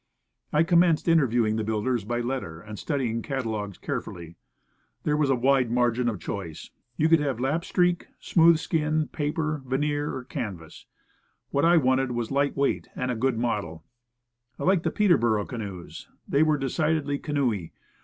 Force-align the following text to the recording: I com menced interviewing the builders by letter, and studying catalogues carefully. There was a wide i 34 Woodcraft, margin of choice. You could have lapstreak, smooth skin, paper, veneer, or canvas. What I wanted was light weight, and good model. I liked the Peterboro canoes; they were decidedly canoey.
I 0.51 0.63
com 0.63 0.79
menced 0.79 1.07
interviewing 1.07 1.57
the 1.57 1.63
builders 1.63 2.03
by 2.05 2.21
letter, 2.21 2.59
and 2.59 2.79
studying 2.79 3.21
catalogues 3.21 3.77
carefully. 3.77 4.35
There 5.03 5.15
was 5.15 5.29
a 5.29 5.35
wide 5.35 5.67
i 5.67 5.69
34 5.69 5.69
Woodcraft, 5.69 5.75
margin 5.75 6.09
of 6.09 6.19
choice. 6.19 6.71
You 6.97 7.07
could 7.07 7.19
have 7.19 7.39
lapstreak, 7.39 8.07
smooth 8.19 8.57
skin, 8.57 9.09
paper, 9.09 9.61
veneer, 9.63 10.11
or 10.15 10.23
canvas. 10.23 10.87
What 11.51 11.65
I 11.65 11.77
wanted 11.77 12.13
was 12.13 12.31
light 12.31 12.57
weight, 12.57 12.87
and 12.95 13.21
good 13.21 13.37
model. 13.37 13.83
I 14.57 14.63
liked 14.63 14.81
the 14.81 14.89
Peterboro 14.91 15.45
canoes; 15.47 16.07
they 16.27 16.41
were 16.41 16.57
decidedly 16.57 17.19
canoey. 17.19 17.69